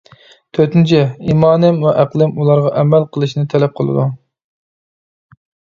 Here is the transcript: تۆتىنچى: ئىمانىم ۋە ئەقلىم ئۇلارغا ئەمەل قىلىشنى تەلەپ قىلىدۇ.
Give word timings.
تۆتىنچى: 0.57 1.01
ئىمانىم 1.33 1.77
ۋە 1.85 1.93
ئەقلىم 2.05 2.33
ئۇلارغا 2.41 2.73
ئەمەل 2.81 3.07
قىلىشنى 3.19 3.47
تەلەپ 3.55 3.79
قىلىدۇ. 3.81 4.09